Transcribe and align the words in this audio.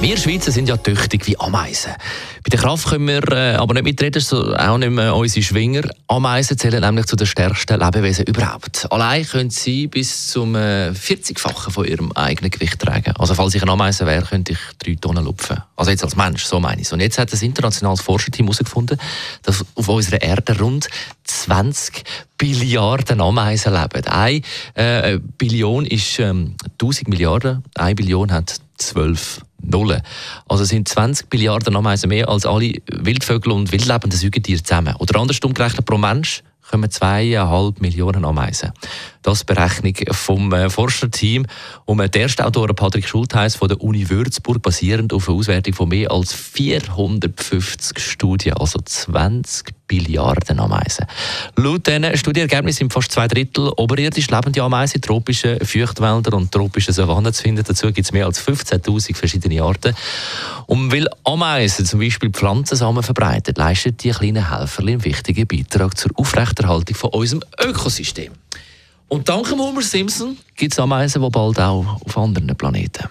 wir 0.00 0.16
Schweizer 0.16 0.52
sind 0.52 0.68
ja 0.68 0.76
tüchtig 0.76 1.26
wie 1.26 1.38
Ameisen. 1.38 1.92
Bei 2.42 2.50
der 2.50 2.60
Kraft 2.60 2.88
können 2.88 3.08
wir 3.08 3.32
äh, 3.32 3.54
aber 3.54 3.74
nicht 3.74 3.84
mitreden, 3.84 4.20
so 4.20 4.54
auch 4.54 4.78
nicht 4.78 4.90
mehr 4.90 5.14
unsere 5.16 5.42
Schwinger. 5.42 5.82
Ameisen 6.06 6.58
zählen 6.58 6.80
nämlich 6.80 7.06
zu 7.06 7.16
den 7.16 7.26
stärksten 7.26 7.80
Lebewesen 7.80 8.24
überhaupt. 8.26 8.86
Allein 8.92 9.26
können 9.26 9.50
sie 9.50 9.86
bis 9.86 10.28
zum 10.28 10.54
äh, 10.54 10.90
40-fachen 10.90 11.72
von 11.72 11.86
ihrem 11.86 12.12
eigenen 12.12 12.50
Gewicht 12.50 12.78
tragen. 12.78 13.14
Also 13.18 13.34
falls 13.34 13.54
ich 13.54 13.62
eine 13.62 13.72
Ameise 13.72 14.06
wäre, 14.06 14.24
könnte 14.24 14.52
ich 14.52 14.58
drei 14.78 14.94
Tonnen 14.94 15.24
lupfen. 15.24 15.62
Also 15.76 15.90
jetzt 15.90 16.04
als 16.04 16.14
Mensch, 16.14 16.44
so 16.44 16.60
meine 16.60 16.82
ich 16.82 16.92
Und 16.92 17.00
jetzt 17.00 17.18
hat 17.18 17.32
das 17.32 17.42
internationales 17.42 18.00
Forscherteam 18.00 18.46
herausgefunden, 18.46 18.98
dass 19.42 19.64
auf 19.74 19.88
unserer 19.88 20.22
Erde 20.22 20.58
rund 20.58 20.88
20 21.46 22.02
Billiarden 22.38 23.20
Ameisen 23.20 23.72
leben. 23.72 24.04
Eine 24.08 24.42
äh, 24.74 25.20
Billion 25.38 25.86
ist 25.86 26.18
ähm, 26.18 26.56
1000 26.72 27.08
Milliarden, 27.08 27.62
eine 27.76 27.94
Billion 27.94 28.32
hat 28.32 28.56
12 28.78 29.42
Nullen. 29.62 30.02
Also 30.48 30.64
sind 30.64 30.88
20 30.88 31.32
Milliarden 31.32 31.76
Ameisen 31.76 32.08
mehr 32.08 32.28
als 32.28 32.46
alle 32.46 32.72
Wildvögel 32.90 33.52
und 33.52 33.70
wildlebenden 33.70 34.18
Säugetiere 34.18 34.62
zusammen. 34.62 34.96
Oder 34.96 35.20
andersrum 35.20 35.54
gerechnet 35.54 35.86
pro 35.86 35.98
Mensch 35.98 36.42
kommen 36.68 36.90
zweieinhalb 36.90 37.80
Millionen 37.80 38.24
Ameisen. 38.24 38.72
Das 39.22 39.38
ist 39.38 39.44
Berechnung 39.44 39.94
vom 40.10 40.52
äh, 40.52 40.68
Forscherteam 40.68 41.46
um 41.84 41.98
der 41.98 42.12
erste 42.12 42.44
Autor 42.44 42.74
Patrick 42.74 43.06
Schultheiss 43.06 43.54
von 43.54 43.68
der 43.68 43.80
Uni 43.80 44.10
Würzburg 44.10 44.60
basierend 44.62 45.12
auf 45.12 45.28
eine 45.28 45.38
Auswertung 45.38 45.74
von 45.74 45.88
mehr 45.88 46.10
als 46.10 46.32
450 46.32 48.00
Studien, 48.00 48.54
also 48.54 48.80
20 48.84 49.75
Billiarden 49.86 50.58
Ameisen. 50.58 51.06
Laut 51.56 51.86
diesen 51.86 52.16
Studienergebnissen 52.16 52.78
sind 52.78 52.92
fast 52.92 53.12
zwei 53.12 53.28
Drittel 53.28 53.70
oberirdisch 53.76 54.28
lebende 54.30 54.62
Ameisen 54.62 54.96
in 54.96 55.02
tropischen 55.02 55.58
Feuchtwäldern 55.64 56.34
und 56.34 56.52
tropischen 56.52 56.94
Savannen 56.94 57.32
zu 57.32 57.42
finden. 57.42 57.64
Dazu 57.66 57.86
gibt 57.92 58.06
es 58.06 58.12
mehr 58.12 58.26
als 58.26 58.40
15.000 58.40 59.14
verschiedene 59.14 59.62
Arten. 59.62 59.94
Und 60.66 60.92
weil 60.92 61.06
Ameisen 61.24 61.86
zum 61.86 62.00
Beispiel 62.00 62.30
Pflanzensamen 62.30 63.02
verbreiten, 63.02 63.54
leisten 63.56 63.96
die 63.96 64.10
kleinen 64.10 64.50
Helfer 64.50 64.82
einen 64.82 65.04
wichtigen 65.04 65.46
Beitrag 65.46 65.96
zur 65.96 66.10
Aufrechterhaltung 66.16 66.96
von 66.96 67.10
unserem 67.10 67.42
Ökosystem. 67.60 68.32
Und 69.08 69.28
dank 69.28 69.48
Homer 69.52 69.82
Simpson 69.82 70.36
gibt 70.56 70.72
es 70.72 70.78
Ameisen, 70.80 71.22
die 71.22 71.30
bald 71.30 71.60
auch 71.60 72.00
auf 72.04 72.18
anderen 72.18 72.56
Planeten. 72.56 73.08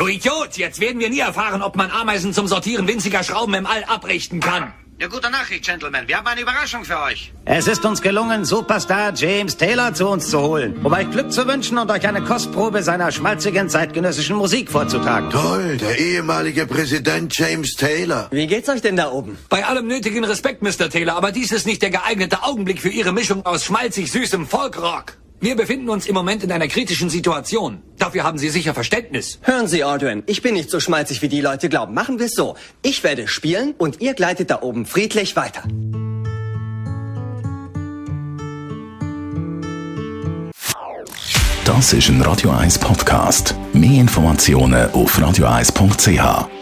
Du 0.00 0.06
Idiot, 0.06 0.56
jetzt 0.56 0.80
werden 0.80 0.98
wir 0.98 1.10
nie 1.10 1.18
erfahren, 1.18 1.60
ob 1.60 1.76
man 1.76 1.90
Ameisen 1.90 2.32
zum 2.32 2.46
Sortieren 2.46 2.88
winziger 2.88 3.22
Schrauben 3.22 3.52
im 3.52 3.66
All 3.66 3.84
abrichten 3.84 4.40
kann. 4.40 4.72
Eine 4.98 5.10
gute 5.10 5.30
Nachricht, 5.30 5.66
Gentlemen. 5.66 6.08
Wir 6.08 6.16
haben 6.16 6.26
eine 6.26 6.40
Überraschung 6.40 6.86
für 6.86 6.98
euch. 7.02 7.34
Es 7.44 7.66
ist 7.66 7.84
uns 7.84 8.00
gelungen, 8.00 8.46
Superstar 8.46 9.12
James 9.14 9.58
Taylor 9.58 9.92
zu 9.92 10.08
uns 10.08 10.30
zu 10.30 10.40
holen, 10.40 10.80
um 10.82 10.90
euch 10.94 11.10
Glück 11.10 11.30
zu 11.30 11.46
wünschen 11.46 11.76
und 11.76 11.90
euch 11.90 12.08
eine 12.08 12.22
Kostprobe 12.24 12.82
seiner 12.82 13.12
schmalzigen 13.12 13.68
zeitgenössischen 13.68 14.36
Musik 14.36 14.70
vorzutragen. 14.70 15.28
Toll, 15.28 15.76
der 15.76 15.98
ehemalige 15.98 16.66
Präsident 16.66 17.36
James 17.36 17.74
Taylor. 17.74 18.28
Wie 18.30 18.46
geht's 18.46 18.70
euch 18.70 18.80
denn 18.80 18.96
da 18.96 19.10
oben? 19.10 19.36
Bei 19.50 19.66
allem 19.66 19.86
nötigen 19.86 20.24
Respekt, 20.24 20.62
Mr. 20.62 20.88
Taylor, 20.88 21.14
aber 21.14 21.30
dies 21.30 21.52
ist 21.52 21.66
nicht 21.66 21.82
der 21.82 21.90
geeignete 21.90 22.42
Augenblick 22.42 22.80
für 22.80 22.88
Ihre 22.88 23.12
Mischung 23.12 23.44
aus 23.44 23.66
schmalzig 23.66 24.10
süßem 24.10 24.46
Folkrock. 24.46 25.19
Wir 25.42 25.56
befinden 25.56 25.88
uns 25.88 26.06
im 26.06 26.14
Moment 26.14 26.44
in 26.44 26.52
einer 26.52 26.68
kritischen 26.68 27.08
Situation. 27.08 27.80
Dafür 27.96 28.24
haben 28.24 28.36
Sie 28.36 28.50
sicher 28.50 28.74
Verständnis. 28.74 29.38
Hören 29.40 29.68
Sie, 29.68 29.82
Aldrin, 29.82 30.22
ich 30.26 30.42
bin 30.42 30.52
nicht 30.52 30.68
so 30.68 30.80
schmalzig, 30.80 31.22
wie 31.22 31.30
die 31.30 31.40
Leute 31.40 31.70
glauben. 31.70 31.94
Machen 31.94 32.18
wir 32.18 32.26
es 32.26 32.32
so. 32.32 32.56
Ich 32.82 33.02
werde 33.04 33.26
spielen 33.26 33.74
und 33.78 34.02
ihr 34.02 34.12
gleitet 34.12 34.50
da 34.50 34.60
oben 34.60 34.84
friedlich 34.84 35.36
weiter. 35.36 35.62
Das 41.64 41.94
ist 41.94 42.08
ein 42.10 42.20
Radio 42.20 42.50
1 42.50 42.78
Podcast. 42.78 43.54
Mehr 43.72 44.00
Informationen 44.00 44.90
auf 44.90 45.18
radio1.ch. 45.18 46.59